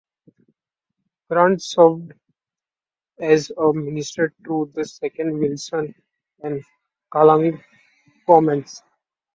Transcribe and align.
Grant 1.29 1.61
served 1.61 2.13
as 3.19 3.51
a 3.55 3.71
minister 3.71 4.33
through 4.43 4.71
the 4.73 4.83
second 4.83 5.37
Wilson 5.37 5.93
and 6.41 6.63
Callaghan 7.13 7.63
governments. 8.25 8.81